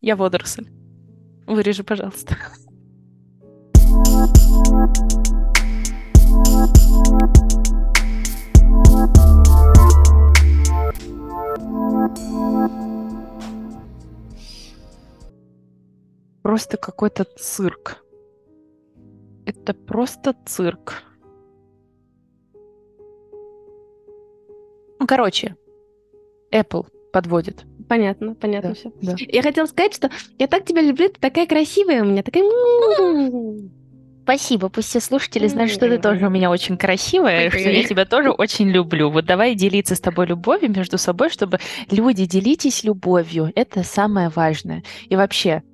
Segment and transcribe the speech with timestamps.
[0.00, 0.66] Я водоросль.
[1.46, 2.36] Вырежи, пожалуйста.
[16.42, 18.02] Просто какой-то цирк.
[19.44, 21.02] Это просто цирк.
[25.06, 25.56] Короче,
[26.52, 27.69] Apple подводит.
[27.90, 28.92] Понятно, понятно Да, все.
[29.02, 29.16] да.
[29.18, 32.44] Я хотела сказать, что я так тебя люблю, ты такая красивая у меня, такая...
[32.44, 33.72] м-м-м.
[34.22, 38.04] Спасибо, пусть все слушатели знают, что ты тоже у меня очень красивая, что я тебя
[38.04, 39.10] тоже очень люблю.
[39.10, 41.58] Вот давай делиться с тобой любовью между собой, чтобы
[41.90, 43.50] люди делитесь любовью.
[43.56, 44.84] Это самое важное.
[45.08, 45.64] И вообще,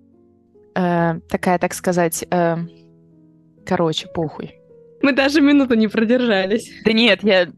[0.74, 2.56] э, такая, так сказать, э,
[3.66, 4.54] короче, похуй.
[5.02, 6.70] Мы даже минуту не продержались.
[6.82, 7.48] Да нет, я...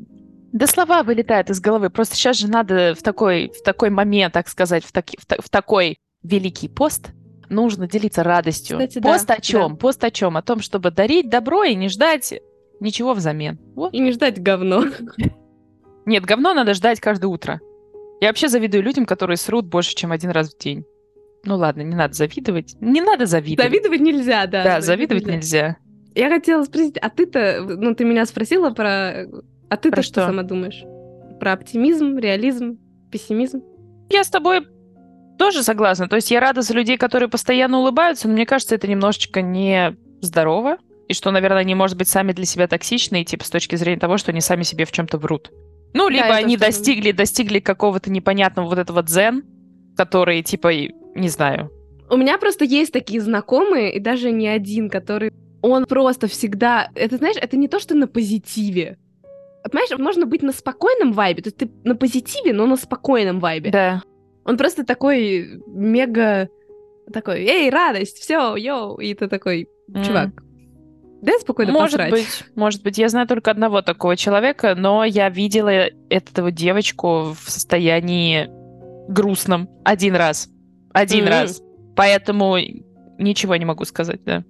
[0.53, 1.91] Да слова вылетают из головы.
[1.91, 5.41] Просто сейчас же надо в такой, в такой момент, так сказать, в, таки- в та-
[5.41, 7.11] в такой великий пост
[7.49, 8.79] нужно делиться радостью.
[8.79, 9.41] Кстати, да, пост о да.
[9.41, 9.77] чем?
[9.77, 10.37] Пост о чем?
[10.37, 12.35] О том, чтобы дарить добро и не ждать
[12.81, 13.59] ничего взамен.
[13.75, 13.93] Вот.
[13.93, 14.85] И не ждать говно.
[16.07, 17.61] Нет, говно надо ждать каждое утро.
[18.21, 20.85] Я вообще завидую людям, которые срут больше, чем один раз в день.
[21.45, 22.75] Ну ладно, не надо завидовать.
[22.81, 23.71] Не надо завидовать.
[23.71, 24.65] Завидовать нельзя, да.
[24.65, 25.77] Да, завидовать нельзя.
[26.15, 29.27] Я хотела спросить, а ты-то, ну, ты меня спросила про...
[29.71, 30.27] А ты-то что что?
[30.27, 30.83] сама думаешь?
[31.41, 32.79] Про оптимизм, реализм,
[33.11, 33.63] пессимизм?
[34.11, 34.67] Я с тобой
[35.39, 36.09] тоже согласна.
[36.09, 39.97] То есть я рада за людей, которые постоянно улыбаются, но мне кажется, это немножечко не
[40.21, 40.79] здорово.
[41.09, 44.19] И что, наверное, они, может быть, сами для себя токсичны, типа с точки зрения того,
[44.19, 45.51] что они сами себе в чем-то врут.
[45.95, 49.45] Ну, либо я они достигли, достигли какого-то непонятного вот этого дзен,
[49.97, 51.71] который, типа, и- не знаю.
[52.11, 55.33] У меня просто есть такие знакомые, и даже не один, который...
[55.63, 56.91] Он просто всегда...
[56.95, 58.99] Это, знаешь, это не то, что на позитиве.
[59.69, 63.71] Понимаешь, можно быть на спокойном вайбе, то есть ты на позитиве, но на спокойном вайбе.
[63.71, 64.03] Да.
[64.45, 66.49] Он просто такой мега...
[67.13, 69.67] Такой, эй, радость, все, йоу, и ты такой,
[70.05, 70.29] чувак,
[71.23, 72.11] дай спокойно Может посрать.
[72.11, 72.99] быть, может быть.
[72.99, 78.49] Я знаю только одного такого человека, но я видела эту девочку в состоянии
[79.11, 80.51] грустном один раз.
[80.93, 81.31] Один М.
[81.31, 81.63] раз.
[81.97, 82.57] Поэтому
[83.19, 84.45] ничего не могу сказать, да.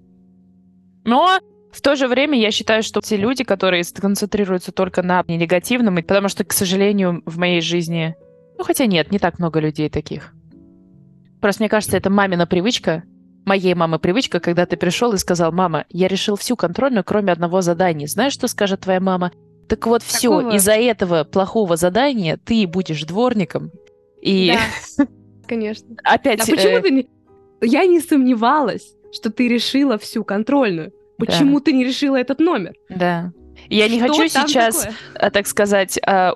[1.05, 1.39] Но
[1.79, 6.29] в то же время я считаю, что те люди, которые концентрируются только на негативном, потому
[6.29, 8.17] что, к сожалению, в моей жизни...
[8.59, 10.35] Ну, хотя нет, не так много людей таких.
[11.41, 13.05] Просто мне кажется, это мамина привычка,
[13.47, 17.61] моей мамы привычка, когда ты пришел и сказал, мама, я решил всю контрольную, кроме одного
[17.61, 18.09] задания.
[18.09, 19.31] Знаешь, что скажет твоя мама?
[19.69, 23.71] Так вот, все, из-за этого плохого задания ты будешь дворником.
[24.21, 24.53] И
[24.99, 25.07] Да,
[25.47, 25.87] конечно.
[26.03, 26.41] опять...
[26.41, 27.09] А почему э, ты не...
[27.61, 30.93] Я не сомневалась, что ты решила всю контрольную.
[31.19, 32.75] Почему ты не решила этот номер?
[32.89, 33.33] Да.
[33.69, 34.97] Я не Что хочу там сейчас, такое?
[35.17, 36.31] э, так сказать, э,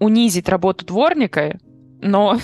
[0.00, 1.58] унизить работу дворника,
[2.00, 2.38] но...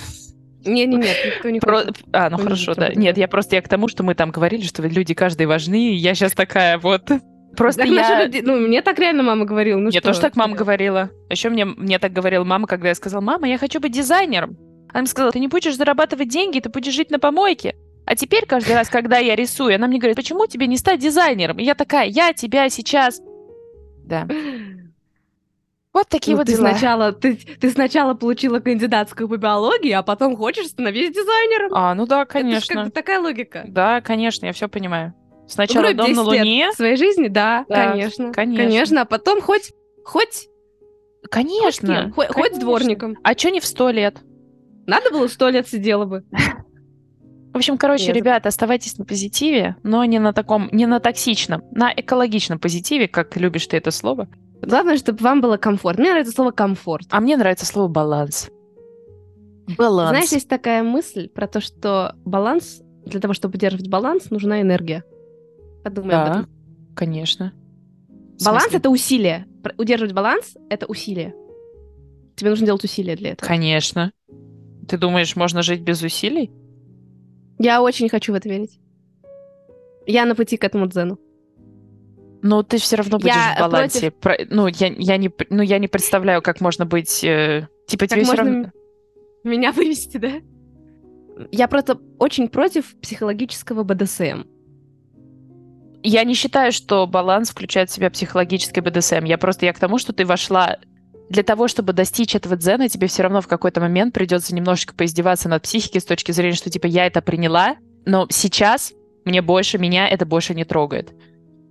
[0.63, 1.97] Не-не-нет, никто не про- хочет.
[2.13, 2.89] А, ну хорошо, да.
[2.93, 5.95] Нет, я просто я к тому, что мы там говорили, что люди каждый важны, и
[5.95, 7.09] я сейчас такая вот...
[7.57, 8.23] Просто Так я...
[8.25, 9.79] люди- Ну, мне так реально мама говорила.
[9.79, 11.09] Ну что, тоже так мама говорила.
[11.29, 14.55] Еще мне, мне так говорила мама, когда я сказала, мама, я хочу быть дизайнером.
[14.89, 17.75] Она мне сказала, ты не будешь зарабатывать деньги, ты будешь жить на помойке.
[18.05, 21.59] А теперь каждый раз, когда я рисую, она мне говорит, почему тебе не стать дизайнером?
[21.59, 23.21] И я такая, я тебя сейчас...
[24.05, 24.27] Да.
[25.93, 26.69] Вот такие Ну, вот ты дела.
[26.69, 31.73] сначала, ты, ты сначала получила кандидатскую по биологии, а потом хочешь становиться дизайнером.
[31.73, 32.85] А, ну да, Это конечно.
[32.85, 33.65] бы такая логика.
[33.67, 35.13] Да, конечно, я все понимаю.
[35.49, 36.71] Сначала Вроде дом на 10 лет Луне.
[36.71, 38.63] своей жизни, да, Да, конечно, конечно.
[38.63, 39.01] конечно.
[39.01, 39.73] А потом хоть,
[40.05, 40.47] хоть,
[41.29, 41.87] Конечно.
[41.93, 42.59] хоть, кем, хоть, хоть конечно.
[42.61, 43.17] дворником.
[43.21, 44.15] А что не в сто лет?
[44.87, 46.23] Надо было сто лет сидела бы.
[47.61, 48.15] В общем, короче, Нет.
[48.15, 53.37] ребята, оставайтесь на позитиве, но не на таком, не на токсичном, на экологичном позитиве, как
[53.37, 54.27] любишь ты это слово.
[54.63, 56.01] Главное, чтобы вам было комфортно.
[56.01, 57.05] Мне нравится слово комфорт.
[57.11, 58.49] А мне нравится слово баланс.
[59.77, 60.09] Баланс.
[60.09, 65.03] Знаешь, есть такая мысль про то, что баланс, для того, чтобы удерживать баланс, нужна энергия.
[65.83, 66.49] Подумай об да, этом.
[66.95, 67.53] конечно.
[68.43, 69.45] Баланс это усилие.
[69.77, 71.35] Удерживать баланс это усилие.
[72.35, 73.47] Тебе нужно делать усилия для этого.
[73.47, 74.13] Конечно.
[74.89, 76.49] Ты думаешь, можно жить без усилий?
[77.61, 78.79] Я очень хочу в это верить.
[80.07, 81.19] Я на пути к этому дзену.
[82.43, 84.09] Но ты все равно будешь Я в балансе.
[84.11, 87.23] Про- Ну, я, я не, ну, я не представляю, как можно быть...
[87.23, 88.63] э, Типа Как тебе все можно равно...
[88.65, 88.71] м-
[89.43, 90.31] меня вывести, да?
[91.51, 94.43] Я просто очень против психологического БДСМ.
[96.03, 99.23] Я не считаю, что баланс включает в себя психологический БДСМ.
[99.25, 100.79] Я просто я к тому, что ты вошла
[101.31, 105.47] для того, чтобы достичь этого дзена, тебе все равно в какой-то момент придется немножечко поиздеваться
[105.47, 108.91] над психикой с точки зрения, что типа я это приняла, но сейчас
[109.23, 111.13] мне больше, меня это больше не трогает.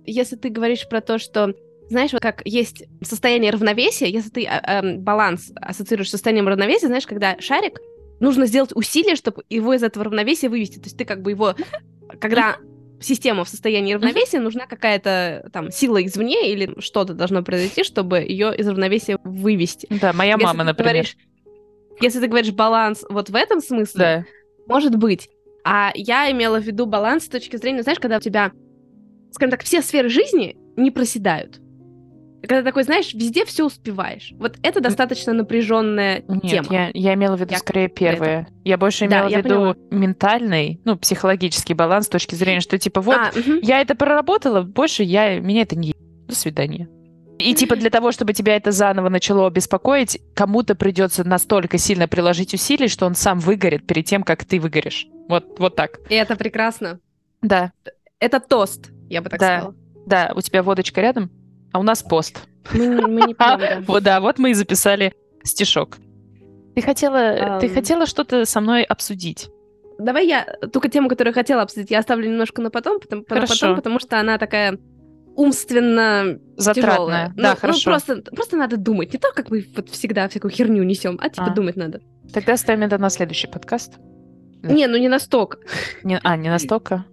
[0.05, 1.53] Если ты говоришь про то, что
[1.89, 6.87] знаешь, вот как есть состояние равновесия, если ты а, ам, баланс ассоциируешь с состоянием равновесия,
[6.87, 7.79] знаешь, когда шарик
[8.19, 10.77] нужно сделать усилие, чтобы его из этого равновесия вывести.
[10.77, 11.53] То есть ты как бы его,
[12.19, 12.57] когда
[13.01, 18.55] система в состоянии равновесия, нужна какая-то там сила извне или что-то должно произойти, чтобы ее
[18.55, 19.87] из равновесия вывести.
[19.89, 20.93] Да, моя Если мама, например.
[20.93, 21.17] говоришь-
[21.99, 24.25] если ты говоришь баланс вот в этом смысле,
[24.59, 24.63] Да.
[24.73, 25.29] может быть.
[25.63, 28.51] А я имела в виду баланс с точки зрения, знаешь, когда у тебя,
[29.31, 31.60] скажем так, все сферы жизни не проседают.
[32.41, 34.33] Когда такой, знаешь, везде все успеваешь.
[34.39, 36.67] Вот это достаточно напряженная Нет, тема.
[36.71, 38.15] я, я имела в виду Я скорее про это.
[38.17, 38.47] первое.
[38.63, 39.75] Я больше Да, имела в я виду поняла.
[39.91, 43.59] ментальный, ну, психологический баланс с точки зрения, что типа вот, А, мгм.
[43.61, 45.93] я это проработала, больше я, меня это не
[46.27, 46.89] До свидания.
[47.39, 52.53] И типа для того, чтобы тебя это заново начало беспокоить, кому-то придется настолько сильно приложить
[52.53, 55.07] усилий, что он сам выгорит перед тем, как ты выгоришь.
[55.27, 55.99] Вот, вот так.
[56.09, 56.99] И это прекрасно.
[57.41, 57.71] Да,
[58.19, 59.57] Это тост, я бы так Да.
[59.57, 59.75] сказала.
[60.05, 61.31] да, у тебя водочка рядом,
[61.71, 62.39] а у нас пост.
[62.73, 63.81] Мы, не- мы не.
[63.87, 65.13] Вот, да, вот мы и записали
[65.43, 65.97] стишок.
[66.75, 69.49] Ты хотела, ты хотела что-то со мной обсудить.
[69.99, 73.53] Давай я только тему, которую я хотела обсудить, я оставлю немножко на потом, потому, Хорошо.
[73.67, 74.79] потом, потому что она такая
[75.35, 76.91] умственно Затратная.
[76.93, 77.33] тяжелая.
[77.35, 77.79] Да, ну, хорошо.
[77.89, 79.13] Ну, просто, просто надо думать.
[79.13, 81.53] Не то, как мы вот всегда всякую херню несем, а типа А.
[81.53, 82.01] думать надо.
[82.33, 83.93] Тогда ставим это на следующий подкаст.
[84.61, 84.73] Да.
[84.73, 85.59] Не, ну не настолько.
[86.03, 87.05] Не, а, не настолько?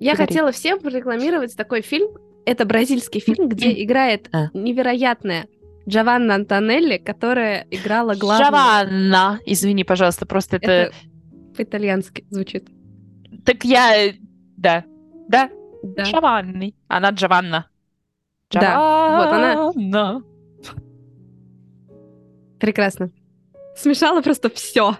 [0.00, 0.28] Я Говори.
[0.28, 2.10] хотела всем прорекламировать такой фильм.
[2.48, 5.48] Это бразильский фильм, где играет невероятная
[5.86, 8.50] Джованна Антонелли, которая играла главную...
[8.50, 9.40] Джованна!
[9.44, 10.70] Извини, пожалуйста, просто это...
[10.70, 10.94] Это
[11.56, 12.68] по-итальянски звучит.
[13.44, 14.12] Так я...
[14.56, 14.84] Да.
[15.28, 15.50] Да,
[15.82, 16.02] Да.
[16.04, 16.74] Джованни.
[16.88, 17.68] Она Джованна.
[18.50, 19.54] Да, вот она.
[19.54, 20.22] Джованна.
[22.60, 23.10] Прекрасно.
[23.76, 24.96] Смешала просто все.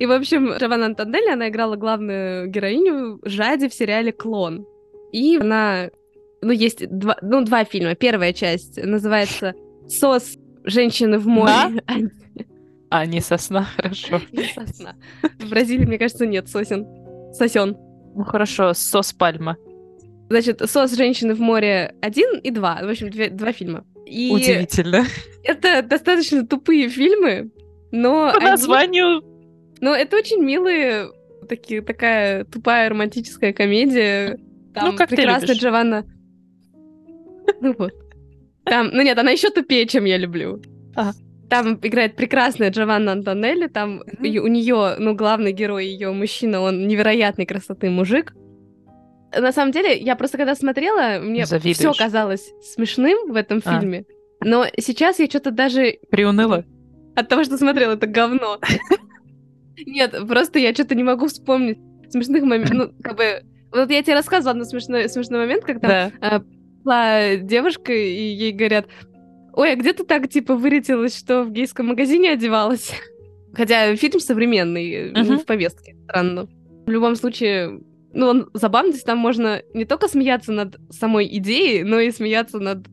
[0.00, 4.66] И, в общем, Джованна Антонелли, она играла главную героиню Жади в сериале «Клон».
[5.12, 5.90] И она...
[6.42, 7.94] Ну, есть два, ну, два фильма.
[7.94, 9.54] Первая часть называется
[9.88, 11.82] «Сос женщины в море».
[12.94, 14.20] А, не сосна, хорошо.
[14.32, 14.96] Не сосна.
[15.40, 16.86] В Бразилии, мне кажется, нет сосен.
[17.32, 17.74] Сосен.
[18.14, 19.56] Ну хорошо, сос пальма.
[20.28, 22.80] Значит, «Сос женщины в море» один и два.
[22.82, 23.86] В общем, две- два фильма.
[24.04, 25.06] И Удивительно.
[25.42, 27.50] это достаточно тупые фильмы,
[27.92, 29.22] но По они- названию...
[29.80, 31.06] но это очень милые,
[31.48, 34.38] такие, такая тупая романтическая комедия.
[34.74, 35.62] Там Ну, как ты прекрасная любишь.
[35.62, 36.04] Джованна.
[37.60, 37.92] Ну вот.
[38.64, 40.60] Там, ну нет, она еще тупее, чем я люблю.
[40.94, 41.12] Ага.
[41.50, 46.86] Там играет прекрасная Джованна Антонелли, там и у нее, ну, главный герой, ее мужчина, он
[46.86, 48.34] невероятной красоты мужик.
[49.38, 53.80] На самом деле, я просто когда смотрела, мне все казалось смешным в этом А.
[53.80, 54.04] фильме.
[54.40, 56.64] Но сейчас я что-то даже Приуныла?
[57.14, 58.58] от того, что смотрела это говно.
[59.86, 61.78] Нет, просто я что-то не могу вспомнить
[62.10, 62.74] смешных моментов.
[62.76, 63.42] Ну, как бы...
[63.72, 65.88] Вот я тебе рассказывала на смешной, смешной момент, когда
[66.20, 66.42] Да.
[66.84, 68.86] Была девушка, и ей говорят,
[69.52, 72.92] ой, а где ты так, типа, вылетелась, что в гейском магазине одевалась?
[73.54, 75.38] Хотя фильм современный, Мгм.
[75.38, 76.46] в повестке, странно.
[76.86, 77.80] В любом случае,
[78.12, 82.86] ну, он забавный, там можно не только смеяться над самой идеей, но и смеяться над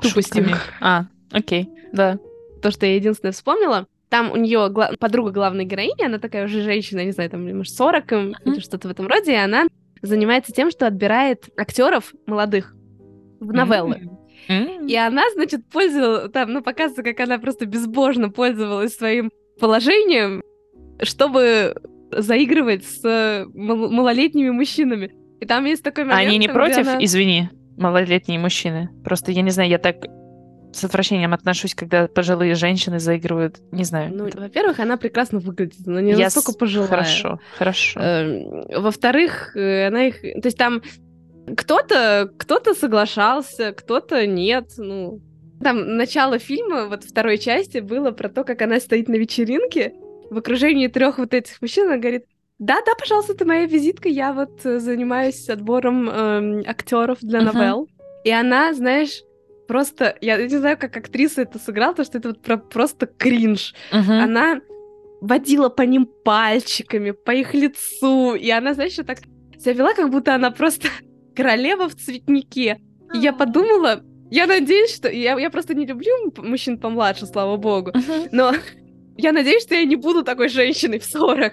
[0.00, 0.44] тупостью.
[0.44, 0.56] Шутками.
[0.80, 2.18] А, окей, да.
[2.62, 3.86] то, что я единственное вспомнила.
[4.08, 8.12] Там у нее подруга главной героини, она такая уже женщина, не знаю, там, может, 40
[8.12, 9.66] им, или что-то в этом роде, и она
[10.00, 12.75] занимается тем, что отбирает актеров молодых
[13.40, 14.10] в новеллы.
[14.48, 20.42] И она, значит, пользовалась, там, ну, показывается, как она просто безбожно пользовалась своим положением,
[21.02, 21.74] чтобы
[22.12, 25.12] заигрывать с э, мал- малолетними мужчинами.
[25.40, 26.78] И там есть такой А момент, они не там, против?
[26.86, 28.88] она- Извини, малолетние мужчины.
[29.04, 29.96] Просто я не знаю, я так
[30.72, 33.56] с отвращением отношусь, когда пожилые женщины заигрывают.
[33.72, 34.14] Не знаю.
[34.14, 36.88] Ну, это- во-первых, она прекрасно выглядит, но не Я настолько пожилая.
[36.88, 37.98] Хорошо, хорошо.
[38.00, 40.20] Эм, Во-вторых, э, она их...
[40.20, 40.82] То есть там
[41.56, 44.70] кто-то кто соглашался, кто-то нет.
[44.78, 45.20] Ну,
[45.62, 49.94] там начало фильма, вот второй части, было про то, как она стоит на вечеринке
[50.30, 51.86] в окружении трех вот этих мужчин.
[51.86, 52.24] Она говорит,
[52.58, 56.08] да-да, пожалуйста, это моя визитка, я вот э, занимаюсь отбором
[56.66, 57.88] актеров для новелл.
[58.24, 59.22] И она, знаешь,
[59.68, 60.16] просто...
[60.20, 64.12] Я не знаю, как актриса это сыграла, потому что это вот про- просто кринж Мгм.
[64.12, 64.60] она
[65.20, 69.18] водила по ним пальчиками, по их лицу, и она, знаешь, так
[69.58, 70.88] себя вела, как будто она просто
[71.36, 72.80] королева в цветнике.
[73.14, 75.08] И я подумала, я надеюсь, что...
[75.08, 77.92] Я, я просто не люблю мужчин помладше, слава богу,
[78.32, 78.52] но
[79.16, 81.52] я надеюсь, что я не буду такой женщиной в 40.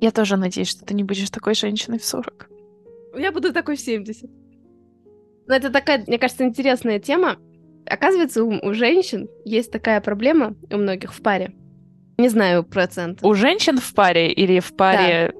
[0.00, 2.50] Я тоже надеюсь, что ты не будешь такой женщиной в 40.
[3.18, 4.30] Я буду такой в 70.
[5.48, 7.36] Но это такая, мне кажется, интересная тема.
[7.86, 11.54] Оказывается, у, у женщин есть такая проблема у многих в паре.
[12.18, 13.20] Не знаю процент.
[13.22, 15.32] У женщин в паре или в паре...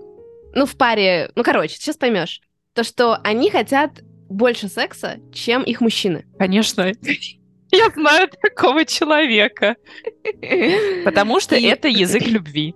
[0.54, 2.40] ну, в паре, ну, короче, сейчас поймешь,
[2.76, 6.26] то, что они хотят больше секса, чем их мужчины.
[6.38, 6.92] Конечно.
[7.72, 9.76] Я знаю такого человека.
[11.04, 12.74] Потому что это язык любви.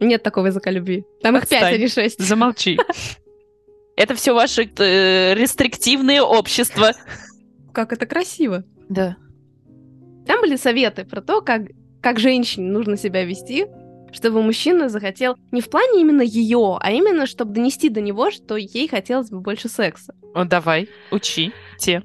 [0.00, 1.04] Нет такого языка любви.
[1.22, 1.80] Там их пять, а Отстань.
[1.80, 2.20] не шесть.
[2.20, 2.78] Замолчи.
[3.96, 6.92] Это все ваши э, рестриктивные общества.
[7.72, 8.64] Как это красиво.
[8.88, 9.16] Да.
[10.26, 11.62] Там были советы про то, как,
[12.00, 13.66] как женщине нужно себя вести,
[14.12, 18.56] чтобы мужчина захотел не в плане именно ее, а именно, чтобы донести до него, что
[18.56, 20.14] ей хотелось бы больше секса.
[20.34, 21.52] Ну, давай, учи.
[21.78, 22.02] Те.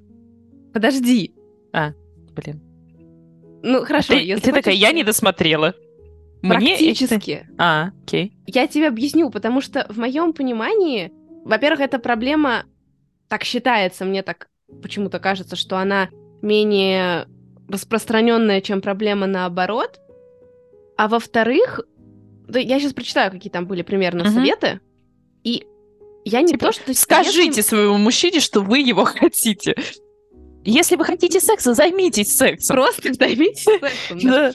[0.73, 1.33] Подожди.
[1.73, 2.61] Блин.
[3.63, 5.73] Ну, хорошо, ты если ты такая, хочешь, я не досмотрела.
[6.41, 7.47] Мне Практически.
[7.57, 8.33] А, окей.
[8.45, 11.11] Я тебе объясню, потому что в моем понимании,
[11.43, 12.65] во-первых, эта проблема
[13.27, 14.47] так считается, мне так
[14.81, 16.09] почему-то кажется, что она
[16.41, 17.27] менее
[17.67, 19.99] распространенная, чем проблема наоборот.
[20.95, 21.81] А во-вторых,
[22.47, 24.33] да, я сейчас прочитаю, какие там были примерно Мгм.
[24.33, 24.79] советы,
[25.43, 25.63] и
[26.25, 26.93] я не Типа, то, что...
[26.93, 29.75] Скажите если- своему мужчине, что вы его хотите.
[30.65, 32.75] Если вы хотите секса, займитесь сексом.
[32.75, 33.63] Просто займитесь
[34.09, 34.19] сексом.
[34.29, 34.53] да.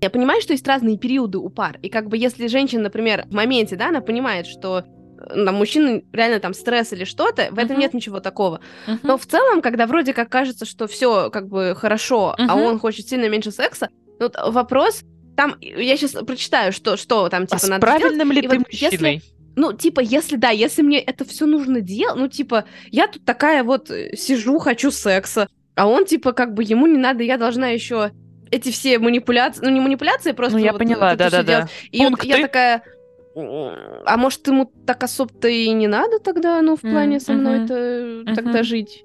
[0.00, 1.78] Я понимаю, что есть разные периоды у пар.
[1.82, 4.84] И как бы если женщина, например, в моменте, да, она понимает, что
[5.18, 7.80] э, там, мужчина реально там стресс или что-то, в этом Мгм.
[7.80, 8.60] нет ничего такого.
[8.86, 9.00] Мгм.
[9.02, 12.64] Но в целом, когда вроде как кажется, что все как бы хорошо, а Мгм.
[12.64, 13.88] он хочет сильно меньше секса,
[14.20, 15.02] ну, вопрос,
[15.36, 18.00] там, я сейчас прочитаю, что, что там, А типа, с надо сделать.
[18.02, 19.22] правильным ли И ты вот если- мужчиной?
[19.56, 23.62] Ну, типа, если да, если мне это все нужно делать, ну, типа, я тут такая
[23.62, 27.68] вот э, сижу, хочу секса, а он, типа, как бы ему не надо, я должна
[27.68, 28.10] еще
[28.50, 31.42] эти все манипуляции, ну, не манипуляции, просто Ну, я вот поняла, да-да-да.
[31.42, 31.70] делать.
[31.92, 32.42] И вот я Пункты.
[32.42, 32.82] такая,
[33.36, 33.72] «М,
[34.06, 38.24] а может, ему так особо-то и не надо тогда, ну, в плане со мгм, мной-то
[38.34, 38.64] тогда мгм.
[38.64, 39.04] жить?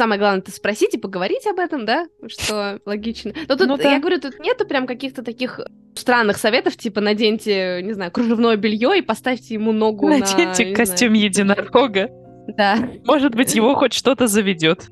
[0.00, 2.06] Самое главное, это спросить и поговорить об этом, да?
[2.26, 3.34] Что логично.
[3.46, 3.92] Но тут, Ну да.
[3.92, 5.60] я говорю, тут нету прям каких-то таких
[5.94, 10.16] странных советов, типа, наденьте, не знаю, кружевное белье и поставьте ему ногу на...
[10.16, 12.08] Наденьте не костюм единорога.
[12.08, 12.54] знаю.
[12.56, 12.88] Да.
[13.04, 14.88] Может быть, его хоть что-то заведет.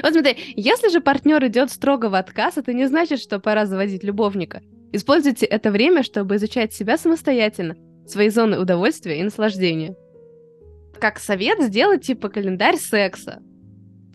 [0.00, 4.04] Вот смотри, если же партнер идет строго в отказ, это не значит, что пора заводить
[4.04, 4.62] любовника.
[4.92, 7.74] Используйте это время, чтобы изучать себя самостоятельно,
[8.06, 9.96] свои зоны удовольствия и наслаждения.
[11.00, 13.42] Как совет сделать типа календарь секса.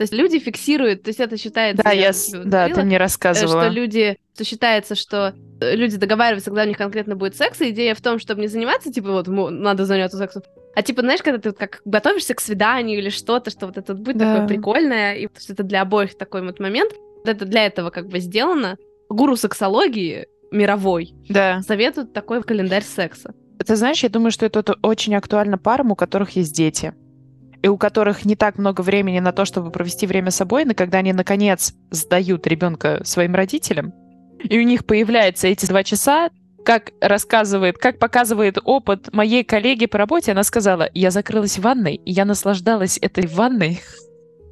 [0.01, 1.84] То есть люди фиксируют, то есть это считается...
[1.84, 3.62] Да, я, тебе с- да, ты мне э, рассказывала.
[3.65, 7.70] что люди, что считается, что э, люди договариваются, когда у них конкретно будет секс, и
[7.70, 10.41] идея в том, чтобы не заниматься, типа, вот, надо заняться сексом,
[10.75, 13.93] а типа, знаешь, когда ты вот как готовишься к свиданию или что-то, что вот это
[13.93, 14.34] вот будет Да.
[14.34, 16.91] такое прикольное, и что это для обоих такой вот момент,
[17.24, 18.77] вот это для этого как бы сделано.
[19.08, 21.62] Гуру сексологии мировой Да.
[21.62, 23.36] советует такой календарь секса.
[23.63, 26.96] Ты знаешь, я думаю, что это очень актуально парам, у которых есть дети.
[27.62, 30.74] И у которых не так много времени на то, чтобы провести время с собой, но
[30.74, 33.94] когда они, наконец, сдают ребенка своим родителям,
[34.44, 36.30] и у них появляются эти два часа,
[36.65, 41.96] как рассказывает, как показывает опыт моей коллеги по работе, она сказала, я закрылась в ванной,
[41.96, 43.82] и я наслаждалась этой ванной.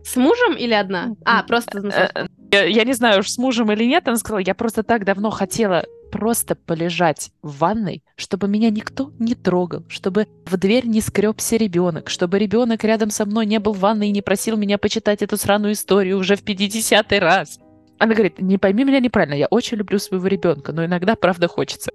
[0.04, 1.16] С мужем или одна?
[1.25, 1.80] А, просто...
[1.80, 5.06] Э, Я, я не знаю, уж с мужем или нет, она сказала, я просто так
[5.06, 11.01] давно хотела просто полежать в ванной, чтобы меня никто не трогал, чтобы в дверь не
[11.01, 14.78] скребся ребенок, чтобы ребенок рядом со мной не был в ванной и не просил меня
[14.78, 17.60] почитать эту сраную историю уже в 50 раз.
[17.98, 21.92] Она говорит, не пойми меня неправильно, я очень люблю своего ребенка, но иногда правда хочется.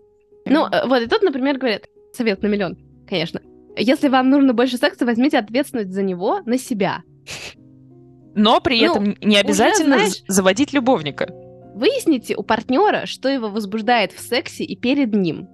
[0.47, 2.77] Ну, э, вот, и тут, например, говорят, совет на миллион,
[3.09, 3.41] конечно.
[3.77, 7.03] Если вам нужно больше секса, возьмите ответственность за него на себя.
[8.37, 11.29] Но при Ну, этом не обязательно знаешь- з- заводить любовника.
[11.75, 15.49] Выясните у партнера, что его возбуждает в сексе и перед ним.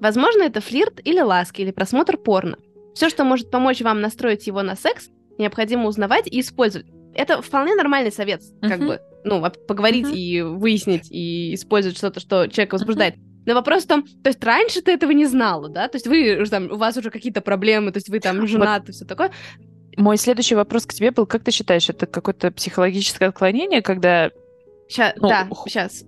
[0.00, 2.56] Возможно, это флирт или ласки, или просмотр порно.
[2.94, 6.86] Все, что может помочь вам настроить его на секс, необходимо узнавать и использовать.
[7.14, 8.86] Это вполне нормальный совет, как Мгм.
[8.86, 10.14] бы, ну, во- поговорить Мгм.
[10.14, 13.14] и выяснить, и использовать что-то, что человека возбуждает.
[13.46, 15.88] Но вопрос в том, то есть раньше ты этого не знала, да?
[15.88, 19.04] То есть вы, там, у вас уже какие-то проблемы, то есть вы там женаты, все
[19.04, 19.32] такое.
[19.96, 24.30] Мой следующий вопрос к тебе был, как ты считаешь, это какое-то психологическое отклонение, когда
[24.88, 26.04] Ща- Ну, да, х- сейчас.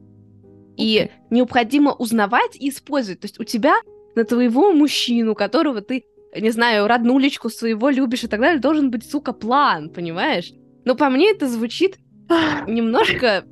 [0.77, 3.21] И необходимо узнавать и использовать.
[3.21, 3.75] То есть у тебя
[4.15, 6.05] на твоего мужчину, которого ты,
[6.39, 10.53] не знаю, роднулечку своего любишь и так далее, должен быть, сука, план, понимаешь?
[10.85, 11.97] Но по мне это звучит
[12.67, 13.45] немножко...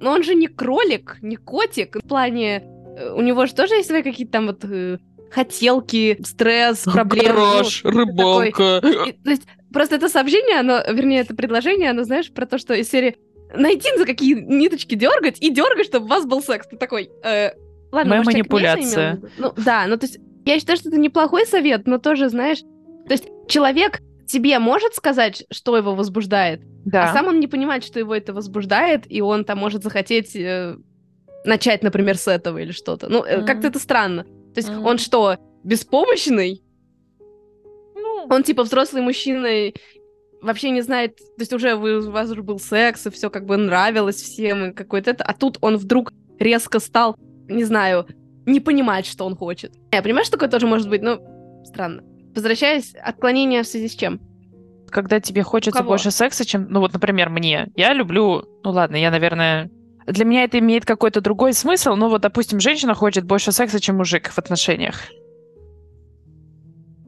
[0.00, 1.96] Но он же не кролик, не котик.
[1.96, 2.62] В плане...
[2.98, 4.98] э, У него же тоже есть свои какие-то там вот э,
[5.30, 7.28] хотелки, стресс, проблемы.
[7.28, 8.80] ну, гараж, рыбалка.
[9.06, 12.74] и, то есть, просто это сообщение, оно, вернее, это предложение, оно, знаешь, про то, что
[12.74, 13.16] из серии
[13.56, 16.66] найти за какие ниточки дергать и дергать, чтобы у вас был секс.
[16.66, 17.50] Ты такой, э,
[17.92, 19.20] ладно, Моя может, манипуляция.
[19.38, 23.12] Ну, да, ну, то есть, я считаю, что это неплохой совет, но тоже, знаешь, то
[23.12, 27.10] есть, человек тебе может сказать, что его возбуждает, Да.
[27.10, 30.76] а сам он не понимает, что его это возбуждает, и он там может захотеть э,
[31.44, 33.08] начать, например, с этого или что-то.
[33.08, 34.24] Ну, э, как-то это странно.
[34.24, 34.84] То есть, Мгм.
[34.86, 36.62] он что, беспомощный?
[37.94, 39.70] Ну, Он типа взрослый мужчина,
[40.44, 43.46] вообще не знает, то есть уже вы, у вас уже был секс, и все как
[43.46, 47.16] бы нравилось всем, и какой-то это, а тут он вдруг резко стал,
[47.48, 48.06] не знаю,
[48.46, 49.72] не понимать, что он хочет.
[49.92, 51.18] Я понимаю, что такое тоже может быть, но
[51.64, 52.02] странно.
[52.34, 54.20] Возвращаясь, отклонение в связи с чем?
[54.90, 57.68] Когда тебе хочется больше секса, чем, ну вот, например, мне.
[57.74, 59.70] Я люблю, ну ладно, я, наверное,
[60.06, 61.94] для меня это имеет какой-то другой смысл.
[61.94, 65.00] Ну вот, допустим, женщина хочет больше секса, чем мужик в отношениях.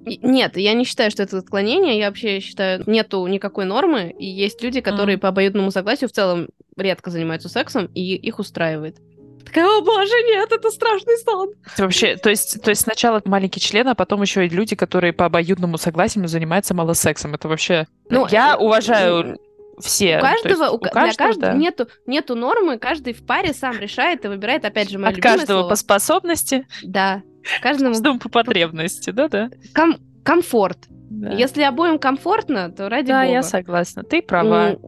[0.07, 1.99] Нет, я не считаю, что это отклонение.
[1.99, 4.15] Я вообще считаю, нету никакой нормы.
[4.19, 5.21] И есть люди, которые Мгм.
[5.23, 8.97] по обоюдному согласию в целом редко занимаются сексом, и их устраивает.
[9.45, 11.51] Такая, о боже, нет, это страшный сон.
[11.79, 15.25] Вообще, то есть, то есть сначала маленький член, а потом еще и люди, которые по
[15.27, 17.35] обоюдному согласию занимаются малосексом.
[17.35, 17.87] Это вообще...
[18.11, 19.39] Ну, я э, уважаю
[19.79, 20.19] все.
[20.19, 21.59] У То есть каждого, у, ка- для каждого, каждого да.
[21.59, 25.37] нету, нету нормы, каждый в паре сам решает и выбирает, опять же, мое От любимое
[25.39, 25.69] каждого слово.
[25.71, 27.23] по способности, Да,
[27.63, 29.51] каждому каждому по потребности, да-да.
[29.75, 30.79] ком- комфорт.
[30.89, 33.33] Да, Если обоим комфортно, то ради Да, бога.
[33.33, 34.03] я согласна.
[34.03, 34.71] Ты права.
[34.71, 34.79] М,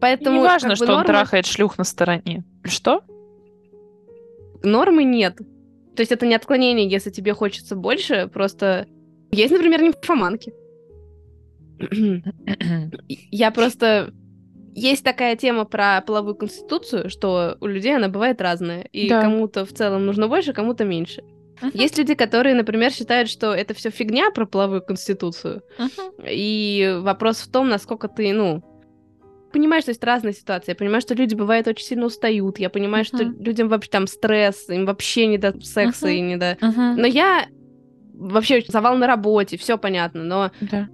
[0.00, 2.44] Поэтому не важно, что он нормы, трахает шлюх на стороне.
[2.64, 3.02] Что?
[4.62, 5.36] нормы нет.
[5.94, 8.86] То есть это не отклонение, если тебе хочется больше, просто
[9.30, 10.52] есть, например, нимфоманки.
[13.30, 14.12] Я просто...
[14.76, 19.20] Есть такая тема про половую конституцию, что у людей она бывает разная, и Да.
[19.22, 21.22] кому-то в целом нужно больше, кому-то меньше.
[21.72, 26.12] Есть люди, которые, например, считают, что это все фигня про половую конституцию, Мгм.
[26.28, 28.62] и вопрос в том, насколько ты, ну,
[29.52, 30.72] понимаешь, что есть разные ситуации.
[30.72, 32.58] Я понимаю, что люди, бывает, очень сильно устают.
[32.58, 33.40] Я понимаю, что Мгм.
[33.40, 36.14] людям вообще там стресс, им вообще не до секса Мгм.
[36.16, 36.58] и не до...
[36.60, 36.96] Мгм.
[36.96, 37.46] Но я
[38.14, 40.88] вообще завал на работе, все понятно, но Да.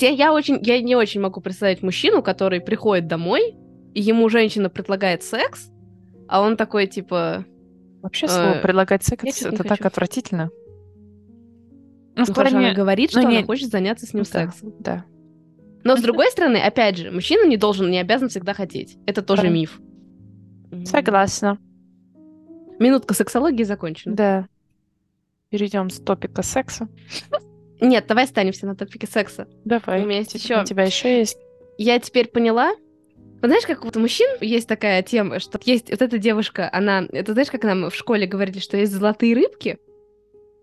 [0.00, 3.54] я, я очень, я не очень могу представить мужчину, который приходит домой,
[3.94, 5.68] и ему женщина предлагает секс,
[6.28, 7.44] а он такой, типа,
[8.02, 10.50] Вообще слово Э, предлагать секс, это так отвратительно.
[12.14, 12.74] Ну, ну, в хорошо, она плане...
[12.76, 14.74] говорит, ну, что она хочет заняться с ним сексом.
[14.80, 15.04] да.
[15.84, 18.98] Но, с другой стороны, опять же, мужчина не должен, не обязан всегда хотеть.
[19.06, 19.80] Это тоже миф.
[20.84, 21.58] Согласна.
[22.78, 24.14] Минутка сексологии закончена.
[24.14, 24.48] Да.
[25.50, 26.88] Перейдем с топика секса.
[27.80, 29.48] Нет, давай останемся на топике секса.
[29.64, 30.02] Давай.
[30.02, 31.36] У меня есть Типа, ещё- У тебя еще есть?
[31.78, 32.72] Я теперь поняла,
[33.42, 37.04] вот знаешь, как вот у мужчин есть такая тема, что есть вот эта девушка, она,
[37.12, 39.76] это знаешь, как нам в школе говорили, что есть золотые рыбки,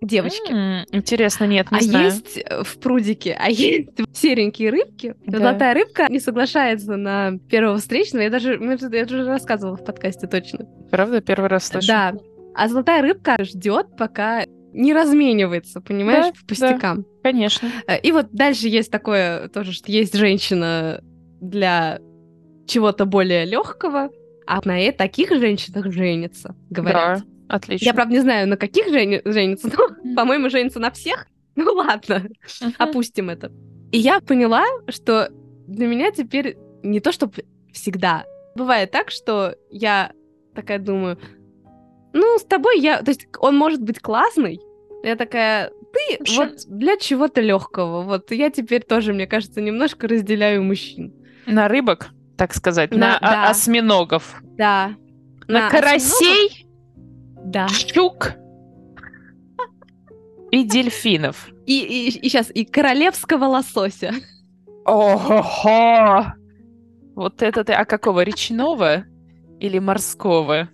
[0.01, 2.05] девочки, М, Интересно, нет, не а знаю.
[2.05, 5.13] есть э, в прудике, а есть серенькие рыбки.
[5.25, 5.39] Да.
[5.39, 8.23] Золотая рыбка не соглашается на первого встречного.
[8.23, 10.65] Я даже, я уже рассказывала в подкасте точно.
[10.89, 11.87] Правда, первый раз слышу.
[11.87, 12.13] Да.
[12.55, 17.05] А золотая рыбка ждет, пока не разменивается, понимаешь, Да, по пустякам.
[17.23, 17.69] Конечно.
[17.87, 21.01] Э, И вот дальше есть такое тоже, что есть женщина
[21.41, 21.99] для
[22.69, 24.09] чего-то более легкого,
[24.47, 27.19] а на э- таких женщинах женится, говорят.
[27.19, 27.85] Да, отлично.
[27.85, 31.27] Я, правда, не знаю, на каких жени- женится, но, по-моему, женится на всех.
[31.55, 32.29] Ну ладно,
[32.77, 33.51] опустим это.
[33.91, 35.29] И я поняла, что
[35.67, 37.29] для меня теперь не то, что
[37.73, 38.23] всегда.
[38.55, 40.13] Бывает так, что я
[40.55, 41.17] такая думаю,
[42.13, 43.01] ну, с тобой я...
[43.01, 44.61] То есть он может быть классный,
[45.03, 48.03] я такая, ты общем- вот для чего-то легкого.
[48.03, 51.13] Вот я теперь тоже, мне кажется, немножко разделяю мужчин.
[51.45, 53.49] На рыбок, так сказать, На- на, да.
[53.49, 54.95] осьминогов, Да.
[55.49, 56.67] на, осьминогов- карасей,
[57.43, 57.67] Да.
[57.67, 58.31] щук
[60.51, 61.49] и дельфинов.
[61.65, 64.13] И, и, сейчас, и королевского лосося.
[64.85, 66.27] Ого!
[67.15, 67.73] Вот это ты.
[67.73, 68.21] А какого?
[68.23, 69.03] Речного
[69.59, 70.69] или морского?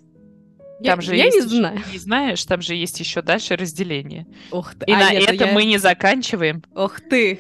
[0.84, 1.80] Там я, же я есть не знаю.
[1.92, 4.28] Не знаешь, там же есть еще дальше разделение.
[4.52, 4.86] Ох ты.
[4.86, 6.64] И А, на нет, этом я- мы не заканчиваем.
[6.76, 7.40] Ох ты.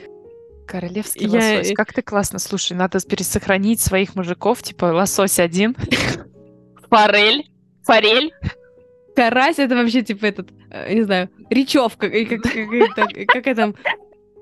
[0.67, 1.73] Королевский Я- лосось.
[1.75, 2.39] Как ты классно.
[2.39, 5.75] Слушай, надо пересохранить своих мужиков, типа лосось один,
[6.89, 7.49] форель,
[7.83, 8.31] форель.
[9.15, 12.37] Карась это вообще типа этот, э, не знаю, речевка, это-
[13.27, 13.75] какая там...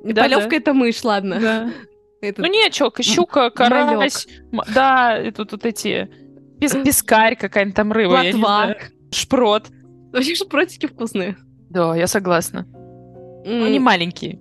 [0.04, 1.72] Полевка это мышь, ладно.
[2.22, 4.28] Этот- Ну не, чё, щука, карась,
[4.74, 6.10] да, и тут вот эти
[6.60, 8.48] пес- пескарь какая-нибудь там рыба, я не Плотва.
[8.48, 8.76] знаю.
[9.12, 9.68] Шпрот.
[10.14, 11.36] Вообще шпротики вкусные.
[11.70, 12.66] Да, я согласна.
[13.46, 13.84] Ну, не М.
[13.84, 14.40] маленькие,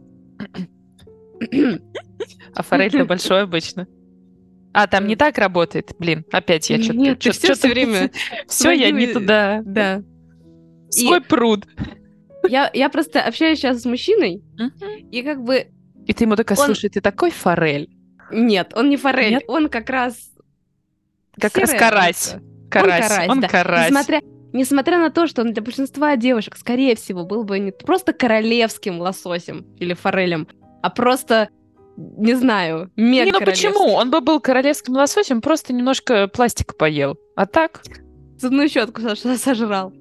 [2.55, 3.87] а форель-то большой обычно.
[4.72, 5.92] А, там не так работает.
[5.98, 6.98] Блин, опять я что-то...
[6.98, 8.11] Нет, всё время
[8.46, 9.62] Все, я не туда.
[9.64, 10.02] Да.
[10.88, 11.66] Свой пруд.
[12.48, 14.42] Я, я просто общаюсь сейчас с мужчиной,
[15.11, 15.68] и как бы...
[16.07, 17.88] И ты ему такая, слушай, ты такой форель.
[18.33, 20.31] Нет, он не форель, он как раз...
[21.38, 22.35] Как раз карась.
[22.70, 23.28] Карась.
[23.28, 23.90] Он карась.
[23.90, 28.12] Несмотря, несмотря на то, что он для большинства девушек, скорее всего, был бы не просто
[28.12, 30.48] королевским лососем или форелем,
[30.83, 31.49] а просто,
[31.97, 33.92] не знаю, мега Не, ну почему?
[33.92, 37.16] Он бы был королевским лососем, просто немножко пластика поел.
[37.37, 37.83] А так?
[38.38, 39.92] Зубную щетку со- сожрал.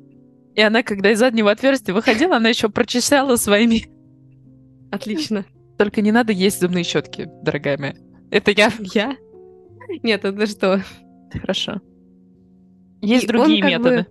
[0.55, 3.85] И она, когда из заднего отверстия выходила, она еще прочесала своими...
[4.91, 5.45] Отлично.
[5.77, 7.95] Только не надо есть зубные щетки, дорогая моя.
[8.31, 8.71] Это я?
[8.93, 9.15] Я?
[10.03, 10.83] Нет, это что?
[11.33, 11.81] Хорошо.
[13.01, 14.05] Есть И другие он как методы.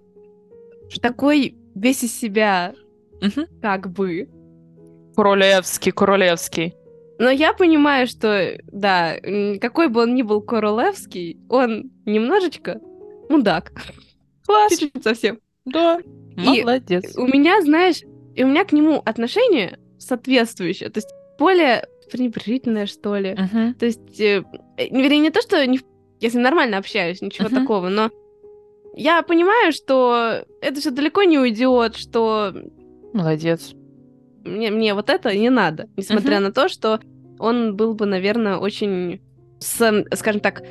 [0.90, 2.74] бы Такой весь из себя,
[3.20, 3.46] Мгм.
[3.61, 4.28] как бы.
[5.16, 6.75] Королевский, королевский.
[7.18, 9.16] Но я понимаю, что, да,
[9.61, 12.81] какой бы он ни был королевский, он немножечко
[13.29, 13.73] мудак.
[14.46, 14.70] Класс.
[14.79, 15.38] Чуть-чуть совсем.
[15.66, 15.99] Да.
[16.37, 17.16] И Молодец.
[17.16, 18.01] У меня, знаешь,
[18.35, 20.88] и у меня к нему отношение соответствующее.
[20.88, 23.35] То есть более пренебрежительное, что ли.
[23.38, 23.75] Мгм.
[23.75, 24.42] То есть, э,
[24.79, 25.85] вернее, не то, что не в-
[26.20, 27.57] я с ним нормально общаюсь, ничего Мгм.
[27.61, 28.11] такого, но
[28.96, 32.53] я понимаю, что это все далеко не уйдет, что
[33.12, 33.73] Молодец.
[34.44, 36.44] Мне, мне вот это не надо, несмотря Мгм.
[36.44, 37.00] на то, что
[37.38, 39.20] он был бы, наверное, очень,
[39.59, 40.62] с, скажем так,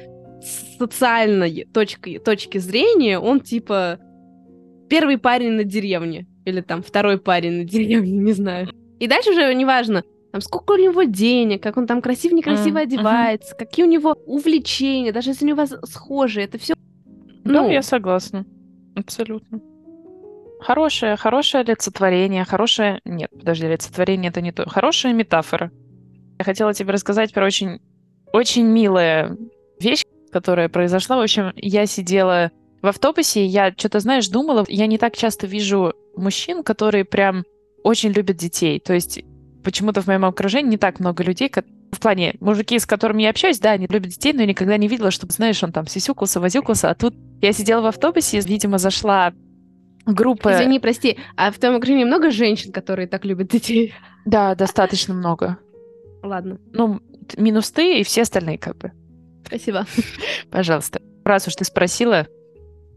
[0.41, 3.99] с социальной точки, точки зрения, он типа
[4.89, 8.69] первый парень на деревне, или там второй парень на деревне, не знаю.
[8.99, 13.85] И дальше уже неважно, там, сколько у него денег, как он там красиво-некрасиво одевается, какие
[13.85, 16.73] у него увлечения, даже если у него схожие, это все
[17.45, 17.69] Ну, Ну.
[17.69, 18.45] я согласна.
[18.95, 19.59] Абсолютно.
[20.59, 22.99] Хорошее, хорошее олицетворение, хорошее...
[23.05, 24.69] Нет, подожди, олицетворение это не то.
[24.69, 25.71] Хорошая метафора.
[26.37, 27.79] Я хотела тебе рассказать про очень,
[28.33, 29.37] очень милая
[29.79, 31.17] вещь, которая произошла.
[31.17, 35.93] В общем, я сидела в автобусе, я что-то, знаешь, думала, я не так часто вижу
[36.15, 37.43] мужчин, которые прям
[37.83, 38.79] очень любят детей.
[38.79, 39.21] То есть
[39.63, 43.29] почему-то в моем окружении не так много людей, ко- в плане мужики, с которыми я
[43.29, 46.39] общаюсь, да, они любят детей, но я никогда не видела, чтобы, знаешь, он там сисюкался,
[46.39, 49.33] возюкался, а тут я сидела в автобусе, видимо, зашла
[50.13, 50.53] группа...
[50.53, 53.93] Извини, прости, а в твоем окружении много женщин, которые так любят детей?
[54.25, 55.57] Да, достаточно много.
[56.23, 56.99] Ладно, Ну,
[57.37, 58.91] минус ты и все остальные, как бы.
[59.45, 59.85] спасибо.
[60.51, 61.01] Пожалуйста.
[61.23, 62.27] Раз уж ты спросила,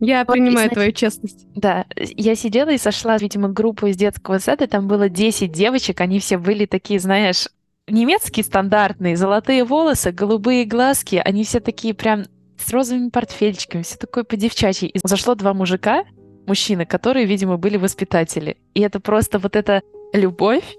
[0.00, 1.46] Я Вот, принимаю значит, твою честность.
[1.54, 6.18] Да, я сидела и сошла, видимо, группу из детского сада, там было 10 девочек, они
[6.18, 7.46] все были такие, знаешь,
[7.88, 12.24] немецкие стандартные, золотые волосы, голубые глазки, они все такие прям
[12.58, 14.88] с розовыми портфельчиками, все такое по девчачьи.
[14.88, 16.04] И зашло два мужика,
[16.46, 18.56] мужчины, которые, видимо, были воспитатели.
[18.74, 20.76] И это просто вот эта любовь.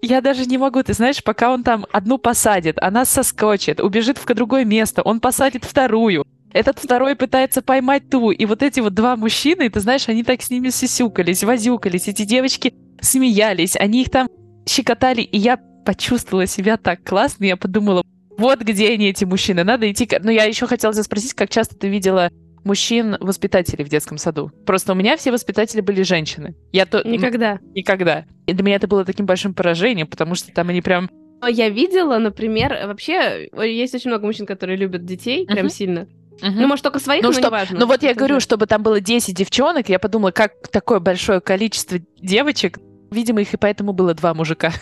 [0.00, 4.26] Я даже не могу, ты знаешь, пока он там одну посадит, она соскочит, убежит в
[4.34, 8.30] другое место, он посадит вторую, этот второй пытается поймать ту.
[8.30, 12.08] И вот эти вот два мужчины, ты знаешь, они так с ними сисюкались, возюкались.
[12.08, 14.28] Эти девочки смеялись, они их там
[14.68, 15.22] щекотали.
[15.22, 17.44] И я почувствовала себя так классно.
[17.44, 18.04] Я подумала,
[18.36, 19.64] вот где они, эти мужчины.
[19.64, 20.08] Надо идти...
[20.22, 22.30] Но я еще хотела тебя спросить, как часто ты видела
[22.64, 24.50] мужчин-воспитателей в детском саду?
[24.66, 26.54] Просто у меня все воспитатели были женщины.
[26.72, 27.06] Я то...
[27.06, 27.58] Никогда.
[27.74, 28.24] Никогда.
[28.46, 31.10] И для меня это было таким большим поражением, потому что там они прям...
[31.48, 35.68] Я видела, например, вообще есть очень много мужчин, которые любят детей прям Мгм.
[35.70, 36.06] сильно.
[36.40, 36.60] Мгм.
[36.60, 37.78] Ну, может, только своих, Ну, но что- неважно.
[37.80, 41.40] Ну вот я говорю, уже- чтобы там было 10 девчонок, я подумала, как такое большое
[41.40, 42.78] количество девочек,
[43.10, 44.72] видимо, их и поэтому было два мужика.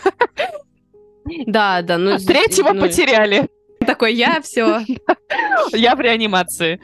[1.47, 1.99] Да, да.
[1.99, 3.49] Ну, А з- третьего ну, потеряли.
[3.87, 4.81] Такой, я все.
[5.73, 6.81] Я в реанимации.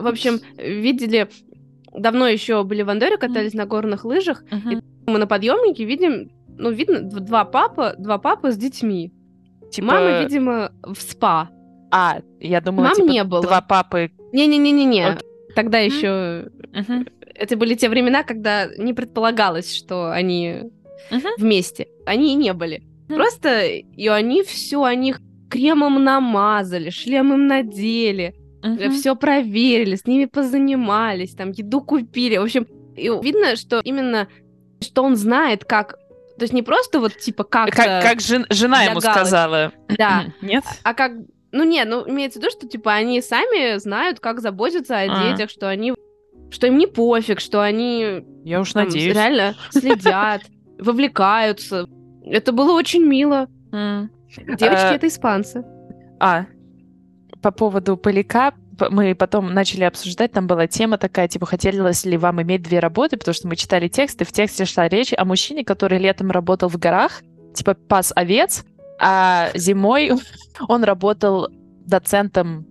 [0.00, 1.28] В общем, видели...
[1.92, 4.44] Давно еще были в Андоре, катались на горных лыжах.
[5.06, 9.12] Мы на подъемнике видим, ну, видно, два папа, два папы с детьми.
[9.72, 9.86] Типа...
[9.88, 11.50] Мама, видимо, в спа.
[11.90, 13.42] А, я думала, Мам типа, не было.
[13.42, 14.12] два папы.
[14.32, 15.06] Не-не-не-не-не.
[15.06, 15.28] Окей.
[15.56, 15.86] Тогда Мгм.
[15.86, 16.50] еще...
[16.72, 17.06] Мгм.
[17.34, 20.70] Это были те времена, когда не предполагалось, что они
[21.10, 21.22] Мгм.
[21.38, 21.88] вместе.
[22.06, 22.84] Они и не были.
[23.08, 23.16] Мгм.
[23.16, 25.14] Просто и они все, они
[25.48, 28.92] кремом намазали, шлем им надели, Мгм.
[28.92, 32.36] все проверили, с ними позанимались, там еду купили.
[32.36, 34.28] В общем, и видно, что именно
[34.80, 35.92] что он знает, как.
[36.38, 39.72] То есть не просто вот типа как-то, Как, как жен- жена для ему сказала.
[39.88, 40.64] да, Нет?
[40.82, 41.12] а как.
[41.52, 45.30] Ну не, ну имеется в виду, что типа они сами знают, как заботиться о А.
[45.30, 45.92] детях, что они,
[46.50, 49.14] что им не пофиг, что они Я уж там, надеюсь.
[49.14, 50.42] реально следят,
[50.78, 51.86] вовлекаются.
[52.24, 53.48] Это было очень мило.
[53.72, 55.64] Девочки А, это испанцы.
[56.20, 56.46] А,
[57.42, 62.16] по поводу поляка, п- мы потом начали обсуждать, там была тема такая, типа, хотелось ли
[62.16, 65.24] вам иметь две работы, потому что мы читали текст, и в тексте шла речь о
[65.24, 67.22] мужчине, который летом работал в горах,
[67.54, 68.64] типа, пас овец,
[69.00, 70.12] а зимой
[70.68, 71.48] он работал
[71.86, 72.66] доцентом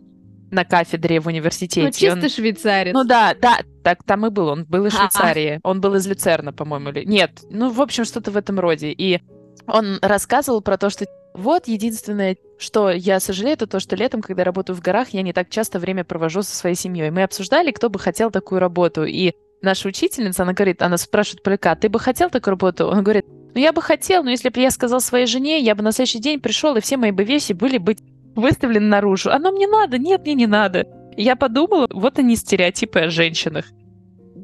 [0.51, 2.11] на кафедре в Ну, университете.
[2.11, 2.93] Он- чисто швейцарец.
[2.93, 4.47] Ну да, да, так там и был.
[4.47, 4.93] Он был из.
[4.95, 5.59] Швейцарии.
[5.63, 6.89] Он был из Люцерна, по-моему.
[6.89, 7.05] Или...
[7.05, 8.91] Нет, ну, в общем, что-то в этом роде.
[8.91, 9.21] И
[9.67, 14.43] он рассказывал про то, что вот единственное, что я сожалею, это то, что летом, когда
[14.43, 17.11] работаю в горах, я не так часто время провожу со своей семьей.
[17.11, 19.05] Мы обсуждали, кто бы хотел такую работу.
[19.05, 22.87] И наша учительница, она говорит, она спрашивает поляка, ты бы хотел такую работу?
[22.87, 25.83] Он говорит, ну я бы хотел, но если бы я сказал своей жене, я бы
[25.83, 27.95] на следующий день пришел, и все мои бы вещи были бы
[28.35, 29.29] выставлены наружу.
[29.31, 30.87] Оно мне надо, нет, мне не надо.
[31.15, 33.65] Я подумала, вот они стереотипы о женщинах.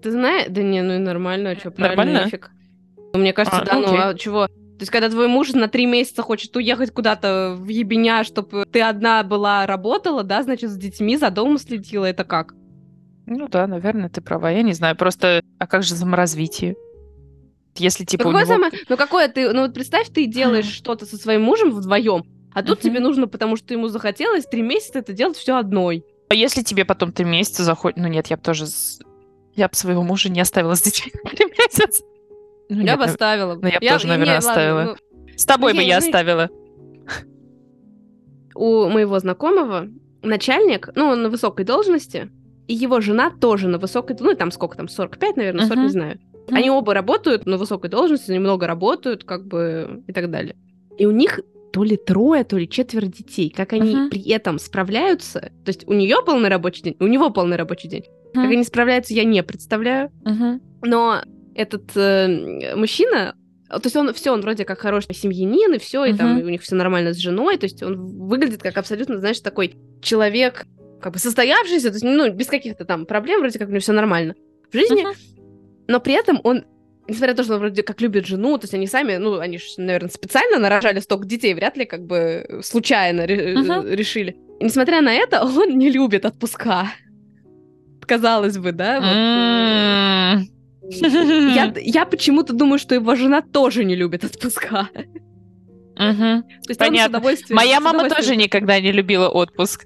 [0.01, 2.23] Ты знаешь, да не, ну и нормально, а что, правильно, Нормально?
[2.25, 2.51] нафиг.
[3.13, 3.99] Мне кажется, А, да, ну ну окей.
[4.01, 4.47] а чего?
[4.77, 8.81] То есть, когда твой муж на три месяца хочет уехать куда-то в ебеня, чтобы ты
[8.81, 12.53] одна была, работала, да, значит, с детьми, за домом следила, это как?
[13.25, 14.51] Ну да, наверное, ты права.
[14.51, 16.75] Я не знаю, просто, а как же саморазвитие?
[17.77, 18.69] Если типа ну, какое него...
[18.69, 22.63] само- ну какое ты, ну вот представь, ты делаешь что-то со своим мужем вдвоем, а
[22.63, 26.05] тут тебе нужно, потому что ему захотелось три месяца это делать все одной.
[26.29, 27.97] А если тебе потом три месяца заходит...
[27.97, 28.65] Ну нет, я бы тоже...
[29.55, 32.03] Я бы своего мужа не оставила с детьми три месяца.
[32.69, 33.55] Ну, я нет, бы оставила.
[33.55, 34.83] ну, я бы тоже, не, наверное, ладно, оставила.
[34.83, 34.95] ну,
[35.35, 36.49] С тобой ну, бы я- я оставила.
[38.55, 39.87] у моего знакомого
[40.21, 42.29] начальник, ну, он на высокой должности,
[42.67, 45.83] и его жена тоже на высокой, ну, там сколько там, 45, наверное, 40, Мгм.
[45.83, 46.19] не знаю.
[46.47, 46.55] Мгм.
[46.57, 50.55] Они оба работают на высокой должности, они много работают, как бы, и так далее.
[50.97, 51.39] И у них
[51.73, 53.49] то ли трое, то ли четверо детей.
[53.55, 54.09] Как они Мгм.
[54.09, 58.03] при этом справляются, то есть у нее полный рабочий день, у него полный рабочий день.
[58.33, 58.51] Как Мгм.
[58.53, 60.09] они справляются, я не представляю.
[60.23, 60.61] Мгм.
[60.83, 61.21] Но
[61.55, 63.35] этот э, мужчина,
[63.69, 66.39] то есть он все, он вроде как хороший семьянин, и все, и там Мгм.
[66.39, 67.95] и у них все нормально с женой, то есть он
[68.27, 70.65] выглядит как абсолютно, знаешь, такой человек,
[71.01, 73.93] как бы состоявшийся, то есть, ну, без каких-то там проблем, вроде как у него все
[73.93, 74.35] нормально
[74.71, 75.13] в жизни, Мгм.
[75.87, 76.63] но при этом он,
[77.07, 79.57] несмотря на то, что он вроде как любит жену, то есть они сами, ну, они
[79.57, 84.35] же, наверное, специально нарожали столько детей, вряд ли как бы случайно э, решили.
[84.59, 86.87] И несмотря на это, он не любит отпуска.
[88.05, 88.99] Казалось бы, да?
[88.99, 90.54] вот, М.
[90.89, 94.89] я, я почему-то думаю, что его жена тоже не любит отпуска.
[95.97, 96.43] Мгм.
[96.43, 97.21] То есть Понятно.
[97.49, 99.85] Моя мама тоже никогда не любила отпуск.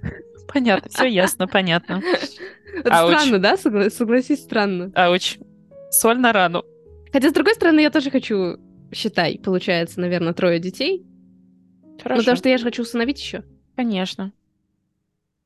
[0.51, 2.01] Понятно, все ясно, понятно.
[2.73, 3.15] Это Ауч.
[3.15, 3.53] странно, да?
[3.53, 4.91] Согла- Согласись, странно.
[4.95, 5.37] Ауч.
[5.91, 6.63] Соль на рану.
[7.13, 8.57] Хотя, с другой стороны, я тоже хочу,
[8.91, 11.05] считай, получается, наверное, трое детей.
[12.01, 12.21] Хорошо.
[12.21, 13.43] потому что я же хочу усыновить еще.
[13.75, 14.31] Конечно.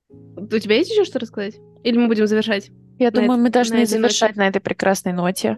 [0.10, 1.56] У тебя есть еще что рассказать?
[1.84, 2.70] Или мы будем завершать?
[3.00, 5.58] Я На думаю, этой- мы должны на завершать на этой прекрасной ноте.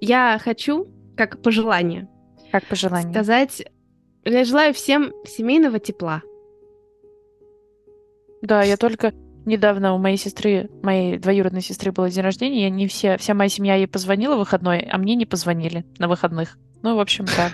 [0.00, 2.08] Я хочу, как пожелание,
[2.52, 3.12] Как пожелание.
[3.12, 3.64] сказать...
[4.26, 6.22] Я желаю всем семейного тепла.
[8.40, 9.12] Да, я только
[9.44, 13.50] недавно у моей сестры, моей двоюродной сестры было день рождения, и они все, вся моя
[13.50, 16.56] семья ей позвонила в выходной, а мне не позвонили на выходных.
[16.82, 17.50] Ну, в общем, да.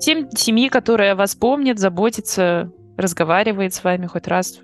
[0.00, 4.60] Всем семьи, которая вас помнит, заботится, разговаривает с вами хоть раз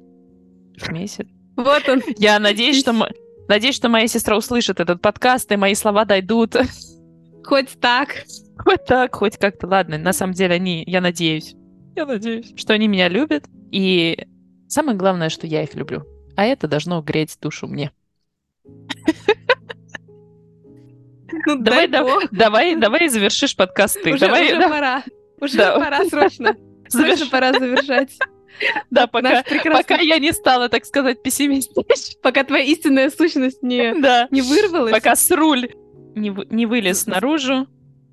[0.77, 1.27] в месяц.
[1.57, 2.03] Вот он.
[2.19, 3.09] Я надеюсь, что, мо-
[3.49, 6.55] надеюсь, что моя сестра услышит этот подкаст, и мои слова дойдут.
[7.45, 8.11] Хоть так.
[8.59, 9.67] Хоть так, хоть как-то.
[9.67, 11.55] Ладно, на самом деле они, я надеюсь,
[11.97, 13.45] я надеюсь, что они меня любят.
[13.71, 14.27] И
[14.69, 16.05] самое главное, что я их люблю.
[16.37, 17.91] А это должно греть душу мне.
[21.47, 22.25] Ну, Давай, дай да- бог.
[22.31, 24.13] давай, давай завершишь подкаст ты.
[24.15, 25.05] Уже, давай, уже да, пора.
[25.41, 25.79] Уже Да.
[25.79, 26.57] пора, срочно.
[26.89, 28.19] Срочно заверш- пора завершать.
[28.91, 31.85] да, пока, пока я не стала, так сказать, пессимистичной.
[32.23, 34.29] Пока твоя истинная сущность не, Да.
[34.31, 34.93] не вырвалась.
[34.93, 35.71] Пока сруль
[36.15, 37.67] не, вы- не вылез наружу.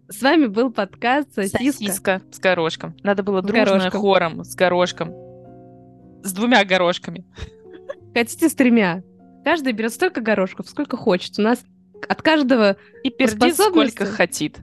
[0.08, 1.58] С вами был подкаст «Сосиска».
[1.72, 2.96] Сосиска с горошком.
[3.04, 4.02] Надо было С дружно горошком.
[4.02, 5.14] хором с горошком.
[6.24, 7.26] С двумя горошками.
[8.14, 9.04] Хотите с тремя?
[9.44, 11.38] Каждый берет столько горошков, сколько хочет.
[11.40, 11.64] У нас
[12.08, 13.96] от каждого И пердит способности.
[13.96, 14.58] сколько хотит.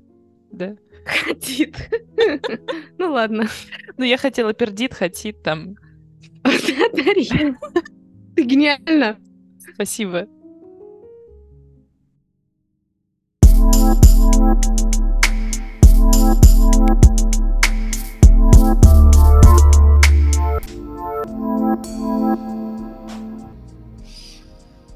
[0.53, 0.77] Да.
[1.25, 1.77] хотит.
[2.99, 3.49] Ну ладно.
[3.97, 5.75] Ну, я хотела пердит, хотит там.
[6.45, 7.57] Дарья,
[8.37, 9.19] Ты гениальна.
[9.75, 10.29] Спасибо.